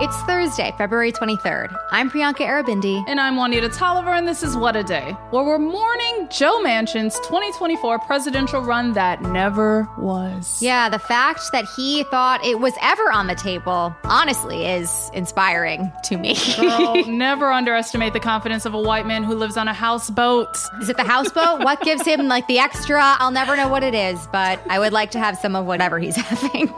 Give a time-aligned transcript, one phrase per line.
[0.00, 1.72] It's Thursday, February 23rd.
[1.92, 3.04] I'm Priyanka Aribindi.
[3.06, 7.14] And I'm Juanita Tolliver, and this is What a Day, where we're mourning Joe Manchin's
[7.20, 10.60] 2024 presidential run that never was.
[10.60, 15.92] Yeah, the fact that he thought it was ever on the table, honestly, is inspiring
[16.04, 16.36] to me.
[16.56, 20.56] Girl, never underestimate the confidence of a white man who lives on a houseboat.
[20.80, 21.60] Is it the houseboat?
[21.64, 23.00] what gives him like the extra?
[23.00, 26.00] I'll never know what it is, but I would like to have some of whatever
[26.00, 26.74] he's having.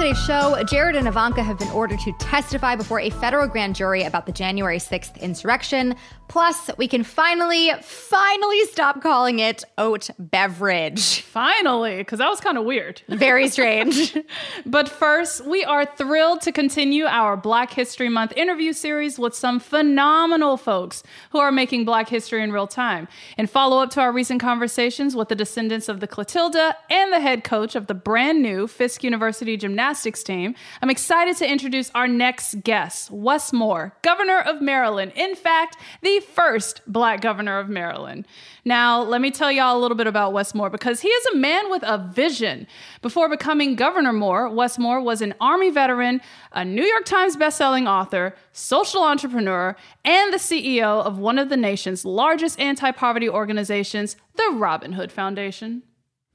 [0.00, 4.04] Today's show, Jared and Ivanka have been ordered to testify before a federal grand jury
[4.04, 5.94] about the January 6th insurrection.
[6.30, 11.22] Plus, we can finally, finally stop calling it oat beverage.
[11.22, 13.02] Finally, because that was kind of weird.
[13.08, 14.16] Very strange.
[14.64, 19.58] but first, we are thrilled to continue our Black History Month interview series with some
[19.58, 23.08] phenomenal folks who are making Black history in real time.
[23.36, 27.18] And follow up to our recent conversations with the descendants of the Clotilda and the
[27.18, 32.06] head coach of the brand new Fisk University gymnastics team, I'm excited to introduce our
[32.06, 35.10] next guest, Wes Moore, governor of Maryland.
[35.16, 38.26] In fact, the first black governor of Maryland.
[38.64, 41.36] Now, let me tell y'all a little bit about Wes Moore because he is a
[41.36, 42.66] man with a vision.
[43.02, 46.20] Before becoming Governor Moore, Wes Moore was an Army veteran,
[46.52, 51.56] a New York Times bestselling author, social entrepreneur, and the CEO of one of the
[51.56, 55.82] nation's largest anti poverty organizations, the Robin Hood Foundation.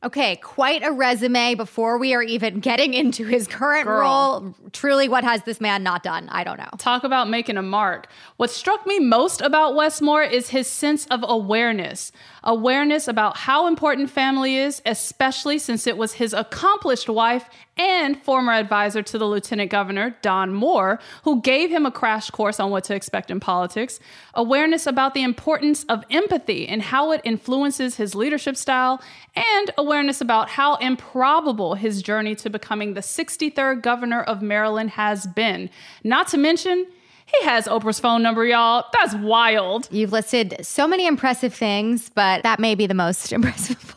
[0.03, 4.01] Okay, quite a resume before we are even getting into his current Girl.
[4.01, 4.55] role.
[4.71, 6.29] Truly, what has this man not done?
[6.29, 6.69] I don't know.
[6.77, 8.07] Talk about making a mark.
[8.37, 12.11] What struck me most about Wes Moore is his sense of awareness.
[12.45, 18.53] Awareness about how important family is, especially since it was his accomplished wife and former
[18.53, 22.83] advisor to the lieutenant governor, Dawn Moore, who gave him a crash course on what
[22.85, 23.99] to expect in politics.
[24.35, 29.01] Awareness about the importance of empathy and how it influences his leadership style,
[29.35, 35.25] and awareness about how improbable his journey to becoming the 63rd governor of Maryland has
[35.25, 35.69] been.
[36.03, 36.85] Not to mention,
[37.39, 38.85] he has Oprah's phone number, y'all.
[38.93, 39.87] That's wild.
[39.91, 43.95] You've listed so many impressive things, but that may be the most impressive.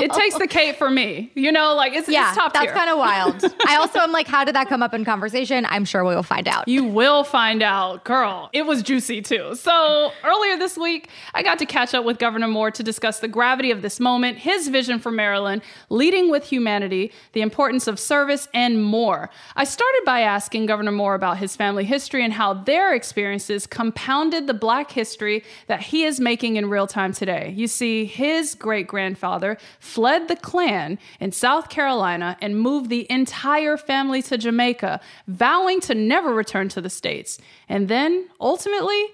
[0.00, 1.30] It takes the cake for me.
[1.34, 3.44] You know, like it's, yeah, it's top that's kind of wild.
[3.66, 5.66] I also am like, how did that come up in conversation?
[5.68, 6.66] I'm sure we will find out.
[6.66, 8.48] You will find out, girl.
[8.52, 9.54] It was juicy too.
[9.54, 13.28] So, earlier this week, I got to catch up with Governor Moore to discuss the
[13.28, 18.48] gravity of this moment, his vision for Maryland, leading with humanity, the importance of service,
[18.54, 19.30] and more.
[19.56, 24.46] I started by asking Governor Moore about his family history and how their experiences compounded
[24.46, 27.52] the Black history that he is making in real time today.
[27.56, 33.76] You see, his great grandfather fled the Klan in South Carolina and moved the entire
[33.76, 37.38] family to Jamaica, vowing to never return to the States.
[37.68, 39.04] And then, ultimately,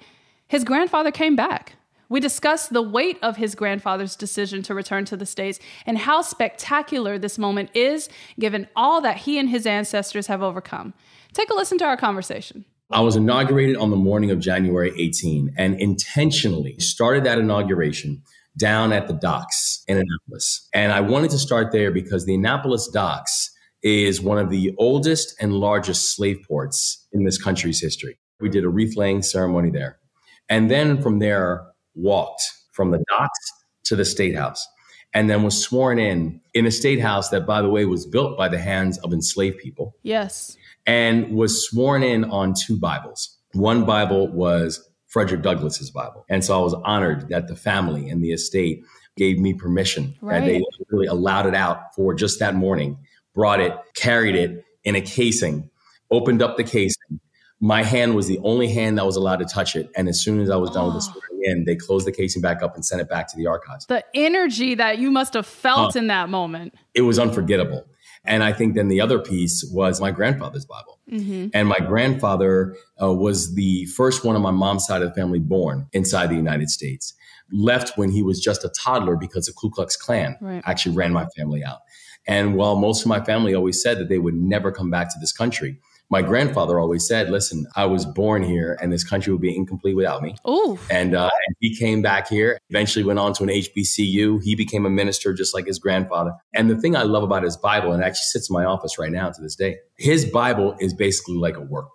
[0.49, 1.75] his grandfather came back.
[2.09, 6.23] We discussed the weight of his grandfather's decision to return to the States and how
[6.23, 10.95] spectacular this moment is, given all that he and his ancestors have overcome.
[11.33, 12.65] Take a listen to our conversation.
[12.91, 18.23] I was inaugurated on the morning of January 18 and intentionally started that inauguration
[18.57, 20.69] down at the docks in Annapolis.
[20.73, 23.51] And I wanted to start there because the Annapolis docks
[23.83, 28.19] is one of the oldest and largest slave ports in this country's history.
[28.41, 29.99] We did a wreath laying ceremony there.
[30.49, 31.67] And then from there,
[31.97, 32.43] walked
[32.73, 33.53] from the docks
[33.85, 34.67] to the state house
[35.15, 38.37] and then was sworn in in a state house that, by the way, was built
[38.37, 40.57] by the hands of enslaved people Yes.
[40.87, 43.37] And was sworn in on two Bibles.
[43.53, 46.25] One Bible was Frederick Douglass's Bible.
[46.29, 48.83] And so I was honored that the family and the estate
[49.17, 52.99] gave me permission that they really allowed it out for just that morning,
[53.35, 55.71] brought it, carried it in a casing,
[56.11, 57.21] opened up the casing.
[57.59, 59.89] My hand was the only hand that was allowed to touch it.
[59.97, 62.43] And as soon as I was done with the swearing in, they closed the casing
[62.43, 63.87] back up and sent it back to the archives.
[63.87, 65.99] The energy that you must have felt Oh.
[65.99, 66.75] in that moment.
[66.95, 67.87] it was unforgettable.
[68.27, 70.99] And I think then the other piece was my grandfather's Bible.
[71.55, 75.39] And my grandfather uh, was the first one on my mom's side of the family
[75.39, 77.15] born inside the United States.
[77.53, 80.63] Left when he was just a toddler because the Ku Klux Klan Right.
[80.67, 81.79] actually ran my family out.
[82.27, 85.19] And while most of my family always said that they would never come back to
[85.21, 89.43] this country, my grandfather always said, listen, I was born here and this country would
[89.43, 90.37] be incomplete without me.
[90.49, 90.79] Ooh.
[90.89, 94.43] And, uh, and he came back here, eventually went on to an HBCU.
[94.43, 96.33] He became a minister just like his grandfather.
[96.55, 98.99] And the thing I love about his Bible, and it actually sits in my office
[98.99, 101.91] right now to this day, his Bible is basically like a workbook.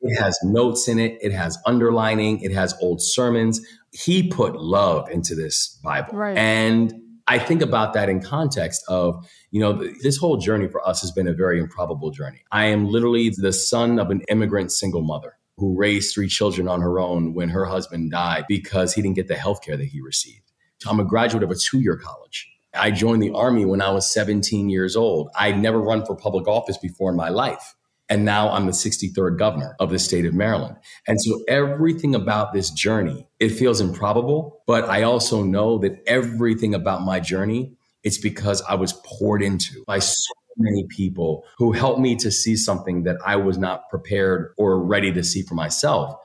[0.00, 1.18] It has notes in it.
[1.20, 2.40] It has underlining.
[2.40, 3.60] It has old sermons.
[3.92, 6.14] He put love into this Bible.
[6.14, 6.38] Right.
[6.38, 6.94] And
[7.30, 11.12] I think about that in context of, you know, this whole journey for us has
[11.12, 12.42] been a very improbable journey.
[12.50, 16.80] I am literally the son of an immigrant single mother who raised three children on
[16.80, 20.00] her own when her husband died because he didn't get the health care that he
[20.00, 20.50] received.
[20.84, 22.50] I'm a graduate of a two year college.
[22.74, 25.30] I joined the army when I was 17 years old.
[25.38, 27.76] I'd never run for public office before in my life.
[28.10, 30.76] And now I'm the 63rd governor of the state of Maryland.
[31.06, 36.74] And so everything about this journey, it feels improbable, but I also know that everything
[36.74, 37.72] about my journey,
[38.02, 42.56] it's because I was poured into by so many people who helped me to see
[42.56, 46.16] something that I was not prepared or ready to see for myself.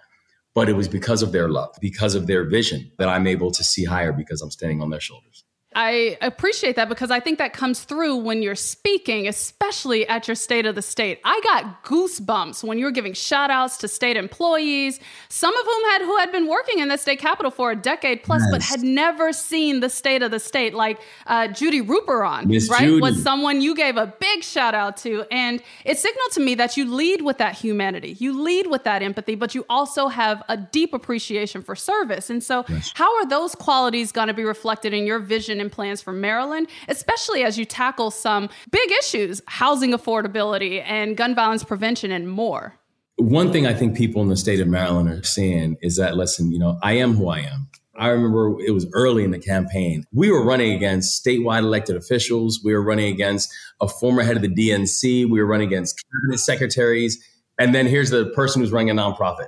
[0.55, 3.63] But it was because of their love, because of their vision that I'm able to
[3.63, 5.43] see higher because I'm standing on their shoulders.
[5.75, 10.35] I appreciate that because I think that comes through when you're speaking, especially at your
[10.35, 11.19] State of the State.
[11.25, 15.83] I got goosebumps when you were giving shout outs to state employees, some of whom
[15.91, 18.51] had who had been working in the state capitol for a decade plus, yes.
[18.51, 22.79] but had never seen the State of the State, like uh, Judy Ruperon, Miss right?
[22.79, 23.01] Judy.
[23.01, 25.25] Was someone you gave a big shout out to.
[25.29, 29.01] And it signaled to me that you lead with that humanity, you lead with that
[29.01, 32.29] empathy, but you also have a deep appreciation for service.
[32.29, 32.93] And so, yes.
[32.95, 35.59] how are those qualities going to be reflected in your vision?
[35.65, 41.35] And plans for Maryland, especially as you tackle some big issues, housing affordability and gun
[41.35, 42.79] violence prevention and more?
[43.17, 46.51] One thing I think people in the state of Maryland are seeing is that, listen,
[46.51, 47.69] you know, I am who I am.
[47.97, 50.03] I remember it was early in the campaign.
[50.11, 52.59] We were running against statewide elected officials.
[52.63, 55.29] We were running against a former head of the DNC.
[55.29, 57.23] We were running against cabinet secretaries.
[57.57, 59.47] And then here's the person who's running a nonprofit.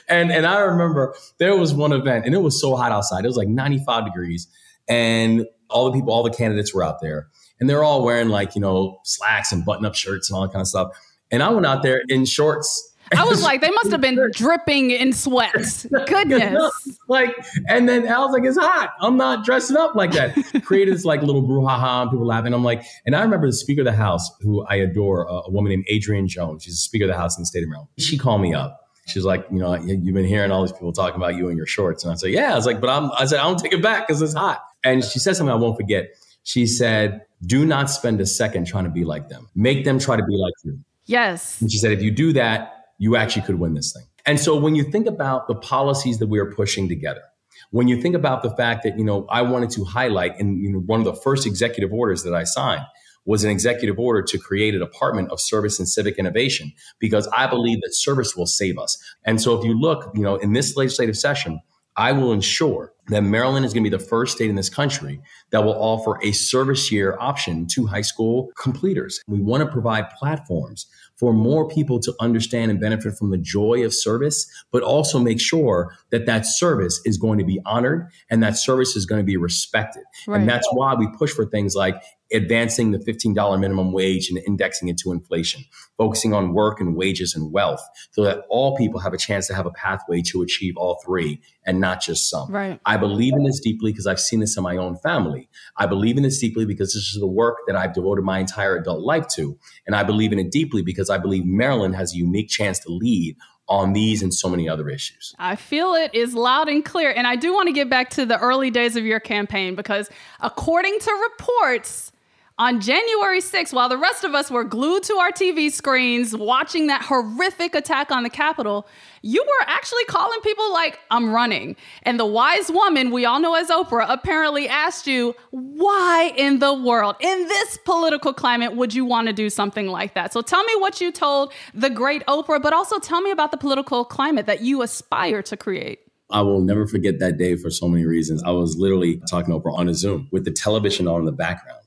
[0.08, 3.25] and and I remember there was one event and it was so hot outside.
[3.25, 4.49] It was like 95 degrees
[4.89, 7.29] and all the people, all the candidates were out there,
[7.61, 10.61] and they're all wearing like you know slacks and button-up shirts and all that kind
[10.61, 10.89] of stuff.
[11.31, 12.93] And I went out there in shorts.
[13.17, 15.87] I was like, they must have been dripping in sweat.
[16.07, 16.99] Goodness.
[17.09, 17.35] like,
[17.69, 18.95] and then I was like, it's hot.
[19.01, 20.35] I'm not dressing up like that.
[20.65, 22.55] Created this like little brouhaha and people laughing.
[22.55, 25.71] I'm like, and I remember the Speaker of the House, who I adore, a woman
[25.71, 26.63] named Adrienne Jones.
[26.63, 27.91] She's the Speaker of the House in the state of Maryland.
[27.99, 31.17] She called me up she's like, you know, you've been hearing all these people talking
[31.17, 32.05] about you and your shorts.
[32.05, 32.53] And I said, yeah.
[32.53, 34.63] I was like, but I'm, I said, I don't take it back because it's hot.
[34.85, 36.09] And she said something I won't forget.
[36.43, 39.49] She said, do not spend a second trying to be like them.
[39.55, 40.79] Make them try to be like you.
[41.07, 41.61] Yes.
[41.61, 44.05] And she said, if you do that, you actually could win this thing.
[44.27, 47.23] And so when you think about the policies that we are pushing together,
[47.71, 50.71] when you think about the fact that, you know, I wanted to highlight in you
[50.71, 52.85] know, one of the first executive orders that I signed
[53.27, 57.47] was an executive order to create a department of service and civic innovation because I
[57.47, 58.99] believe that service will save us.
[59.25, 61.61] And so if you look, you know, in this legislative session,
[61.96, 65.20] I will ensure that Maryland is going to be the first state in this country
[65.50, 69.20] that will offer a service year option to high school completers.
[69.29, 70.87] We want to provide platforms
[71.17, 75.41] for more people to understand and benefit from the joy of service, but also make
[75.41, 79.25] sure that that service is going to be honored and that service is going to
[79.25, 80.02] be respected.
[80.26, 80.40] Right.
[80.40, 81.94] And that's why we push for things like
[82.32, 85.65] advancing the $15 minimum wage and indexing it to inflation,
[85.97, 89.55] focusing on work and wages and wealth so that all people have a chance to
[89.55, 92.50] have a pathway to achieve all three and not just some.
[92.50, 92.81] Right.
[92.85, 95.49] I believe in this deeply because I've seen this in my own family.
[95.76, 98.76] I believe in this deeply because this is the work that I've devoted my entire
[98.76, 99.59] adult life to.
[99.87, 102.90] And I believe in it deeply because I believe Maryland has a unique chance to
[102.90, 103.37] lead
[103.69, 105.35] on these and so many other issues.
[105.38, 107.11] I feel it is loud and clear.
[107.11, 110.11] And I do want to get back to the early days of your campaign because,
[110.40, 112.12] according to reports,
[112.56, 116.87] on January 6th, while the rest of us were glued to our TV screens watching
[116.87, 118.87] that horrific attack on the Capitol,
[119.23, 121.75] you were actually calling people like, I'm running.
[122.04, 126.73] And the wise woman we all know as Oprah apparently asked you, why in the
[126.73, 130.32] world, in this political climate, would you want to do something like that?
[130.32, 133.56] So tell me what you told the great Oprah, but also tell me about the
[133.56, 136.00] political climate that you aspire to create.
[136.30, 138.44] I will never forget that day for so many reasons.
[138.44, 141.32] I was literally talking to Oprah on a Zoom with the television on in the
[141.32, 141.80] background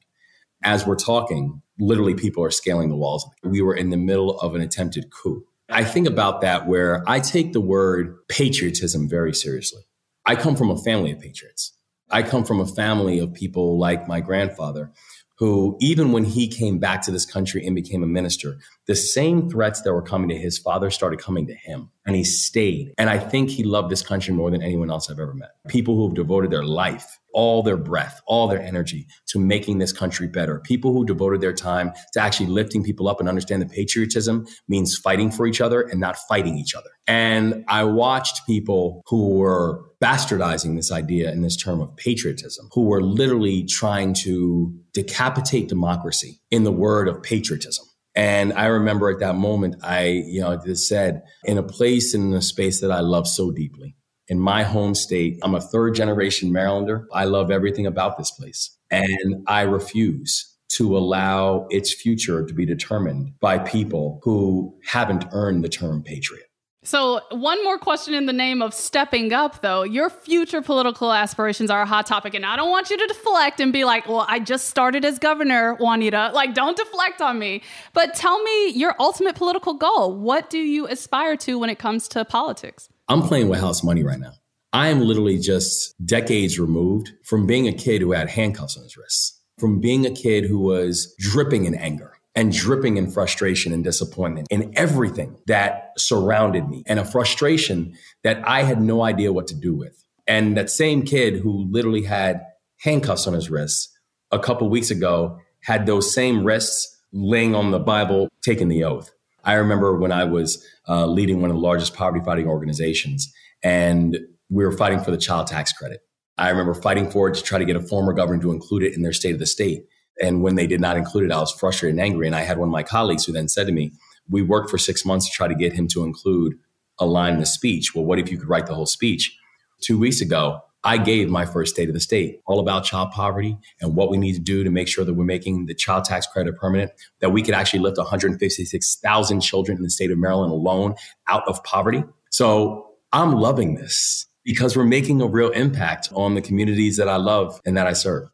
[0.63, 3.27] as we're talking, literally people are scaling the walls.
[3.43, 5.45] We were in the middle of an attempted coup.
[5.69, 9.83] I think about that where I take the word patriotism very seriously.
[10.25, 11.73] I come from a family of patriots.
[12.09, 14.91] I come from a family of people like my grandfather,
[15.37, 19.49] who, even when he came back to this country and became a minister, the same
[19.49, 21.91] threats that were coming to his father started coming to him.
[22.07, 22.93] And he stayed.
[22.97, 25.51] And I think he loved this country more than anyone else I've ever met.
[25.67, 29.91] People who have devoted their life, all their breath, all their energy to making this
[29.91, 30.59] country better.
[30.61, 34.97] People who devoted their time to actually lifting people up and understand that patriotism means
[34.97, 36.89] fighting for each other and not fighting each other.
[37.07, 42.85] And I watched people who were bastardizing this idea in this term of patriotism, who
[42.85, 47.85] were literally trying to decapitate democracy in the word of patriotism.
[48.17, 52.33] And I remember at that moment, I, you know, just said, in a place in
[52.33, 53.95] a space that I love so deeply,
[54.27, 57.05] in my home state, I'm a third generation Marylander.
[57.13, 58.75] I love everything about this place.
[58.89, 65.63] And I refuse to allow its future to be determined by people who haven't earned
[65.63, 66.46] the term patriot.
[66.87, 69.83] So, one more question in the name of stepping up, though.
[69.83, 73.59] Your future political aspirations are a hot topic, and I don't want you to deflect
[73.59, 76.31] and be like, well, I just started as governor, Juanita.
[76.33, 77.61] Like, don't deflect on me.
[77.91, 80.15] But tell me your ultimate political goal.
[80.15, 82.87] What do you aspire to when it comes to politics?
[83.09, 84.31] I'm playing with house money right now.
[84.71, 88.95] I am literally just decades removed from being a kid who had handcuffs on his
[88.95, 93.83] wrists, from being a kid who was dripping in anger and dripping in frustration and
[93.83, 99.47] disappointment in everything that surrounded me and a frustration that I had no idea what
[99.47, 100.03] to do with.
[100.27, 102.45] And that same kid who literally had
[102.81, 103.91] handcuffs on his wrists
[104.31, 109.09] a couple weeks ago had those same wrists laying on the Bible, taking the oath.
[109.43, 114.15] I remember when I was uh, leading one of the largest poverty fighting organizations and
[114.51, 116.01] we were fighting for the child tax credit.
[116.37, 118.95] I remember fighting for it to try to get a former governor to include it
[118.95, 119.87] in their state of the state.
[120.21, 122.27] And when they did not include it, I was frustrated and angry.
[122.27, 123.91] And I had one of my colleagues who then said to me,
[124.29, 126.57] We worked for six months to try to get him to include
[126.99, 127.93] a line in the speech.
[127.93, 129.37] Well, what if you could write the whole speech?
[129.81, 133.57] Two weeks ago, I gave my first state of the state all about child poverty
[133.81, 136.25] and what we need to do to make sure that we're making the child tax
[136.27, 140.95] credit permanent, that we could actually lift 156,000 children in the state of Maryland alone
[141.27, 142.03] out of poverty.
[142.29, 147.17] So I'm loving this because we're making a real impact on the communities that I
[147.17, 148.29] love and that I serve.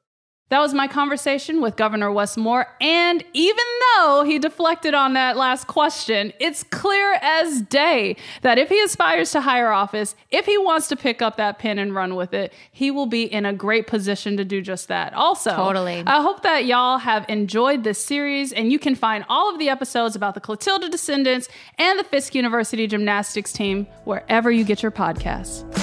[0.53, 2.67] That was my conversation with Governor Wes Moore.
[2.79, 3.65] And even
[3.97, 9.31] though he deflected on that last question, it's clear as day that if he aspires
[9.31, 12.53] to higher office, if he wants to pick up that pen and run with it,
[12.71, 15.15] he will be in a great position to do just that.
[15.15, 16.03] Also, totally.
[16.05, 19.69] I hope that y'all have enjoyed this series and you can find all of the
[19.69, 24.91] episodes about the Clotilda descendants and the Fisk University gymnastics team wherever you get your
[24.91, 25.82] podcasts.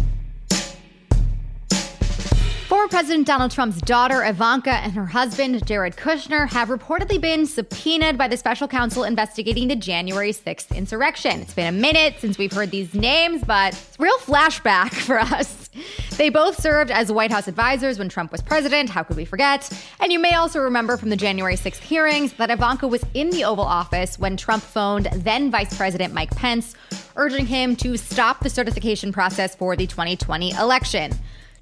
[2.71, 8.17] Former President Donald Trump's daughter, Ivanka, and her husband, Jared Kushner, have reportedly been subpoenaed
[8.17, 11.41] by the special counsel investigating the January 6th insurrection.
[11.41, 15.19] It's been a minute since we've heard these names, but it's a real flashback for
[15.19, 15.69] us.
[16.11, 18.89] They both served as White House advisors when Trump was president.
[18.89, 19.69] How could we forget?
[19.99, 23.43] And you may also remember from the January 6th hearings that Ivanka was in the
[23.43, 26.75] Oval Office when Trump phoned then Vice President Mike Pence,
[27.17, 31.11] urging him to stop the certification process for the 2020 election.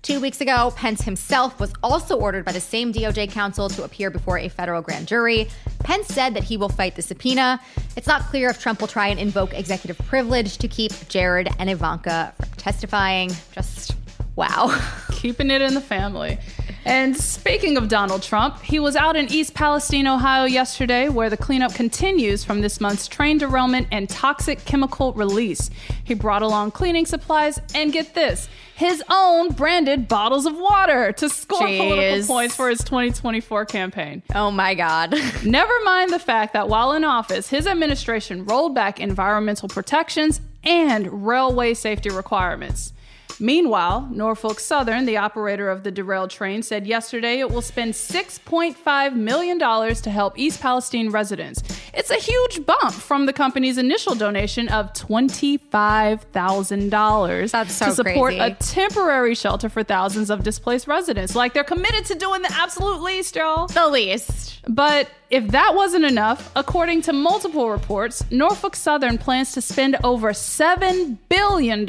[0.02, 4.10] Two weeks ago, Pence himself was also ordered by the same DOJ counsel to appear
[4.10, 5.50] before a federal grand jury.
[5.80, 7.60] Pence said that he will fight the subpoena.
[7.98, 11.70] It's not clear if Trump will try and invoke executive privilege to keep Jared and
[11.70, 13.32] Ivanka from testifying.
[13.52, 13.98] Just
[14.38, 14.74] wow.
[15.12, 16.40] Keeping it in the family.
[16.86, 21.38] And speaking of Donald Trump, he was out in East Palestine, Ohio yesterday, where the
[21.38, 25.70] cleanup continues from this month's train derailment and toxic chemical release.
[26.04, 31.28] He brought along cleaning supplies and get this his own branded bottles of water to
[31.28, 31.80] score Jeez.
[31.80, 34.24] political points for his 2024 campaign.
[34.34, 35.12] Oh my God.
[35.46, 41.28] Never mind the fact that while in office, his administration rolled back environmental protections and
[41.28, 42.94] railway safety requirements.
[43.40, 49.16] Meanwhile, Norfolk Southern, the operator of the derailed train, said yesterday it will spend $6.5
[49.16, 51.64] million to help East Palestine residents.
[51.94, 58.40] It's a huge bump from the company's initial donation of $25,000 so to support crazy.
[58.40, 61.36] a temporary shelter for thousands of displaced residents.
[61.36, 63.68] Like they're committed to doing the absolute least, y'all.
[63.68, 64.62] the least.
[64.68, 70.32] But if that wasn't enough, according to multiple reports, Norfolk Southern plans to spend over
[70.32, 71.86] $7 billion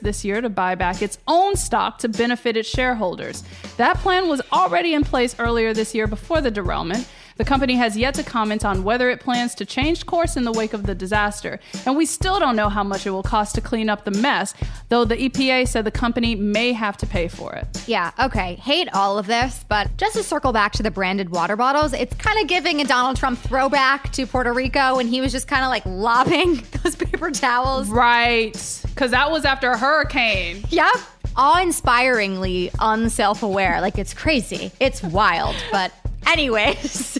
[0.00, 3.44] this year to buy back its own stock to benefit its shareholders.
[3.76, 7.08] That plan was already in place earlier this year before the derailment.
[7.36, 10.52] The company has yet to comment on whether it plans to change course in the
[10.52, 13.60] wake of the disaster, and we still don't know how much it will cost to
[13.60, 14.54] clean up the mess,
[14.88, 17.66] though the EPA said the company may have to pay for it.
[17.88, 18.54] Yeah, okay.
[18.56, 22.14] Hate all of this, but just to circle back to the branded water bottles, it's
[22.16, 25.64] kind of giving a Donald Trump throwback to Puerto Rico when he was just kind
[25.64, 27.88] of like lobbing those paper towels.
[27.88, 28.52] Right,
[28.84, 30.64] because that was after a hurricane.
[30.70, 30.94] Yep.
[31.36, 33.80] Awe inspiringly unself aware.
[33.80, 34.70] Like it's crazy.
[34.78, 35.56] It's wild.
[35.72, 35.92] But,
[36.28, 37.18] anyways.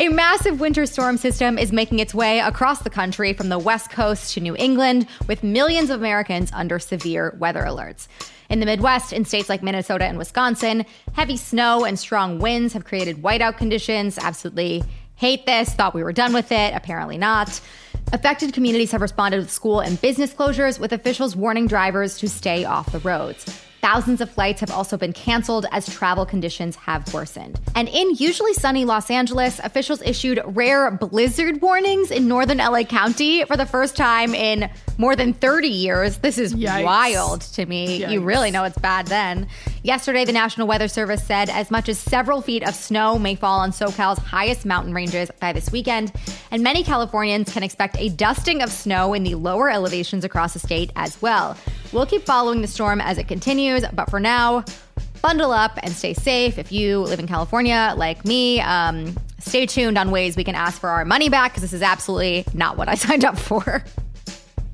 [0.00, 3.90] A massive winter storm system is making its way across the country from the West
[3.90, 8.08] Coast to New England, with millions of Americans under severe weather alerts.
[8.48, 12.86] In the Midwest, in states like Minnesota and Wisconsin, heavy snow and strong winds have
[12.86, 14.16] created whiteout conditions.
[14.16, 14.82] Absolutely
[15.16, 15.74] hate this.
[15.74, 16.72] Thought we were done with it.
[16.72, 17.60] Apparently not.
[18.14, 22.64] Affected communities have responded with school and business closures, with officials warning drivers to stay
[22.64, 23.44] off the roads.
[23.80, 27.58] Thousands of flights have also been canceled as travel conditions have worsened.
[27.74, 33.42] And in usually sunny Los Angeles, officials issued rare blizzard warnings in northern LA County
[33.44, 36.18] for the first time in more than 30 years.
[36.18, 36.84] This is Yikes.
[36.84, 38.04] wild to me.
[38.04, 39.48] You really know it's bad then.
[39.82, 43.60] Yesterday, the National Weather Service said as much as several feet of snow may fall
[43.60, 46.12] on SoCal's highest mountain ranges by this weekend,
[46.50, 50.58] and many Californians can expect a dusting of snow in the lower elevations across the
[50.58, 51.56] state as well.
[51.92, 54.64] We'll keep following the storm as it continues, but for now,
[55.22, 56.56] bundle up and stay safe.
[56.58, 60.80] If you live in California like me, um, stay tuned on ways we can ask
[60.80, 63.82] for our money back because this is absolutely not what I signed up for.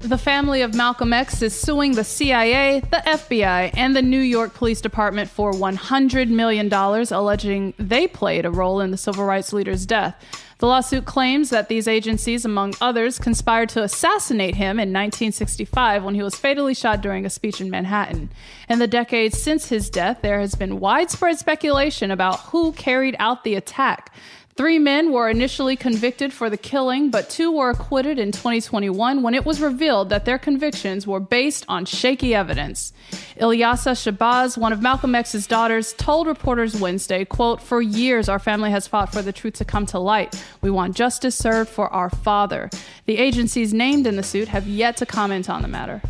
[0.06, 4.54] The family of Malcolm X is suing the CIA, the FBI, and the New York
[4.54, 9.84] Police Department for $100 million, alleging they played a role in the civil rights leader's
[9.84, 10.14] death.
[10.58, 16.14] The lawsuit claims that these agencies, among others, conspired to assassinate him in 1965 when
[16.14, 18.30] he was fatally shot during a speech in Manhattan.
[18.68, 23.42] In the decades since his death, there has been widespread speculation about who carried out
[23.42, 24.14] the attack.
[24.56, 29.34] Three men were initially convicted for the killing, but two were acquitted in 2021 when
[29.34, 32.94] it was revealed that their convictions were based on shaky evidence.
[33.38, 38.70] Ilyasah Shabazz, one of Malcolm X's daughters, told reporters Wednesday, quote, For years our family
[38.70, 40.42] has fought for the truth to come to light.
[40.62, 42.70] We want justice served for our father.
[43.04, 46.00] The agencies named in the suit have yet to comment on the matter.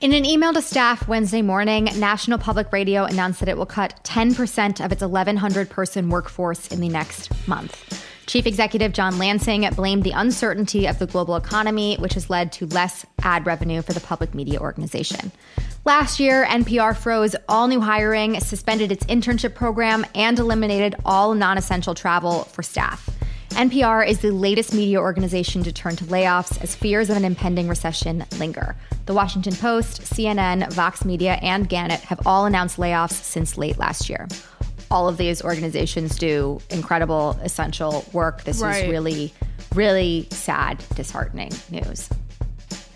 [0.00, 4.02] In an email to staff Wednesday morning, National Public Radio announced that it will cut
[4.02, 8.04] 10% of its 1,100 person workforce in the next month.
[8.26, 12.66] Chief Executive John Lansing blamed the uncertainty of the global economy, which has led to
[12.66, 15.30] less ad revenue for the public media organization.
[15.84, 21.56] Last year, NPR froze all new hiring, suspended its internship program, and eliminated all non
[21.56, 23.08] essential travel for staff.
[23.54, 27.68] NPR is the latest media organization to turn to layoffs as fears of an impending
[27.68, 28.74] recession linger.
[29.06, 34.10] The Washington Post, CNN, Vox Media, and Gannett have all announced layoffs since late last
[34.10, 34.26] year.
[34.90, 38.42] All of these organizations do incredible, essential work.
[38.42, 38.84] This Right.
[38.84, 39.32] is really,
[39.72, 42.08] really sad, disheartening news.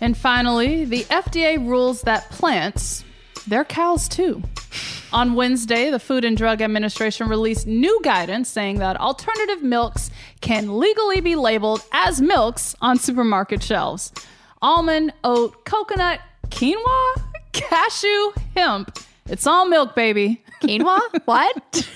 [0.01, 3.05] And finally, the FDA rules that plants,
[3.47, 4.43] they're cows too.
[5.11, 10.77] On Wednesday, the Food and Drug Administration released new guidance saying that alternative milks can
[10.77, 14.11] legally be labeled as milks on supermarket shelves.
[14.61, 17.23] Almond, oat, coconut, quinoa,
[17.53, 18.99] cashew, hemp.
[19.29, 20.41] It's all milk, baby.
[20.61, 20.99] Quinoa?
[21.25, 21.89] what?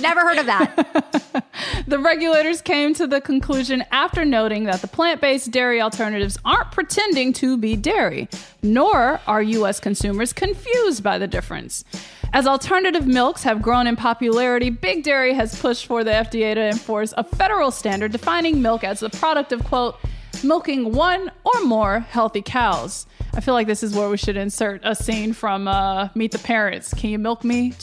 [0.00, 1.44] Never heard of that.
[1.86, 6.72] The regulators came to the conclusion after noting that the plant based dairy alternatives aren't
[6.72, 8.28] pretending to be dairy,
[8.62, 9.78] nor are U.S.
[9.78, 11.84] consumers confused by the difference.
[12.32, 16.68] As alternative milks have grown in popularity, Big Dairy has pushed for the FDA to
[16.68, 19.96] enforce a federal standard defining milk as the product of, quote,
[20.42, 23.06] milking one or more healthy cows.
[23.36, 26.38] I feel like this is where we should insert a scene from uh, Meet the
[26.38, 26.94] Parents.
[26.94, 27.74] Can you milk me?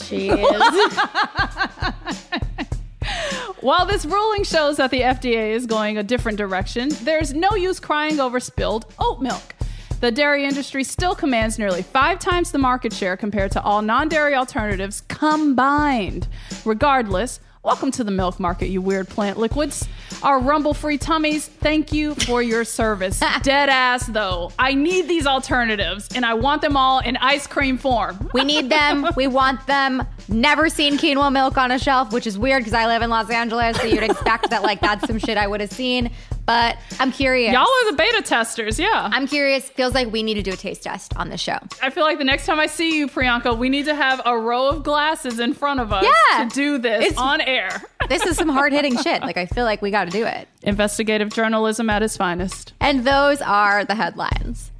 [3.60, 7.78] While this ruling shows that the FDA is going a different direction, there's no use
[7.78, 9.54] crying over spilled oat milk.
[10.00, 14.08] The dairy industry still commands nearly five times the market share compared to all non
[14.08, 16.26] dairy alternatives combined.
[16.64, 19.86] Regardless, welcome to the milk market, you weird plant liquids.
[20.22, 23.20] Our rumble free tummies, thank you for your service.
[23.42, 24.52] Dead ass, though.
[24.58, 28.30] I need these alternatives, and I want them all in ice cream form.
[28.32, 29.06] We need them.
[29.16, 30.02] We want them.
[30.28, 33.30] Never seen quinoa milk on a shelf, which is weird because I live in Los
[33.30, 36.10] Angeles, so you'd expect that like that's some shit I would have seen.
[36.46, 37.52] But I'm curious.
[37.54, 39.08] Y'all are the beta testers, yeah.
[39.12, 39.68] I'm curious.
[39.70, 41.56] Feels like we need to do a taste test on the show.
[41.82, 44.36] I feel like the next time I see you, Priyanka, we need to have a
[44.38, 46.44] row of glasses in front of us Yeah.
[46.44, 47.82] to do this It's- on air.
[48.06, 49.22] This is some hard hitting shit.
[49.22, 50.46] Like I feel like we got to do it.
[50.62, 52.74] Investigative journalism at its finest.
[52.78, 54.70] And those are the headlines.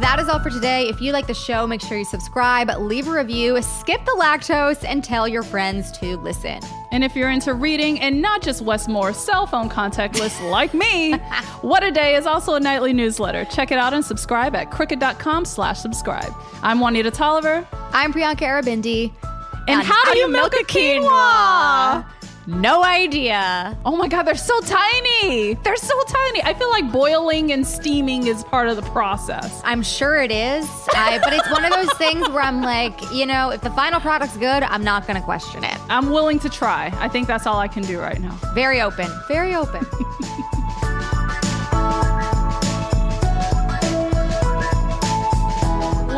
[0.00, 0.88] That is all for today.
[0.88, 4.84] If you like the show, make sure you subscribe, leave a review, skip the lactose,
[4.84, 6.58] and tell your friends to listen.
[6.94, 10.72] And if you're into reading and not just Wes Moore's cell phone contact list like
[10.72, 11.14] me,
[11.60, 13.44] What a Day is also a nightly newsletter.
[13.46, 16.32] Check it out and subscribe at crooked.com slash subscribe.
[16.62, 17.66] I'm Juanita Tolliver.
[17.92, 19.12] I'm Priyanka Aribindi.
[19.66, 22.06] And how do you milk a quinoa?
[22.46, 23.76] No idea.
[23.86, 25.54] Oh my God, they're so tiny.
[25.54, 26.42] They're so tiny.
[26.42, 29.62] I feel like boiling and steaming is part of the process.
[29.64, 33.24] I'm sure it is, I, but it's one of those things where I'm like, you
[33.24, 35.76] know, if the final product's good, I'm not going to question it.
[35.88, 36.92] I'm willing to try.
[36.98, 38.38] I think that's all I can do right now.
[38.54, 39.08] Very open.
[39.26, 39.84] Very open.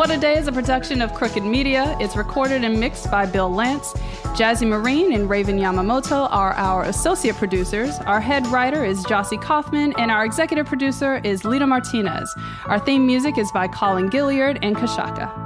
[0.06, 1.96] What a Day is a production of Crooked Media.
[1.98, 3.92] It's recorded and mixed by Bill Lancz.
[4.36, 7.98] Jazzy Marine and Raven Yamamoto are our associate producers.
[8.06, 12.32] Our head writer is Jocey Coffman, and our executive producer is Lita Martinez.
[12.66, 15.45] Our theme music is by Colin Gilliard and Kashaka.